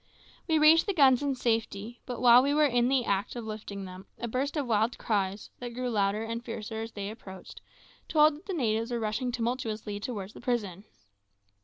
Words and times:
We 0.47 0.57
reached 0.57 0.87
the 0.87 0.95
guns 0.95 1.21
in 1.21 1.35
safety; 1.35 1.99
but 2.07 2.19
while 2.21 2.41
we 2.41 2.55
were 2.55 2.65
in 2.65 2.87
the 2.89 3.05
act 3.05 3.35
of 3.35 3.45
lifting 3.45 3.85
them 3.85 4.07
a 4.17 4.27
burst 4.27 4.57
of 4.57 4.65
wild 4.65 4.97
cries, 4.97 5.51
that 5.59 5.75
grew 5.75 5.91
louder 5.91 6.23
and 6.23 6.43
fiercer 6.43 6.81
as 6.81 6.93
they 6.93 7.11
approached, 7.11 7.61
told 8.09 8.33
that 8.35 8.47
the 8.47 8.53
natives 8.55 8.89
were 8.89 8.99
rushing 8.99 9.31
tumultuously 9.31 9.99
towards 9.99 10.33
the 10.33 10.41
prison. 10.41 10.85